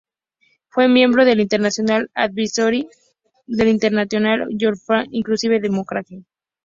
[0.69, 2.93] Fue miembro del "International Advisory Board"
[3.45, 6.25] del "International Journal of Inclusive Democracy".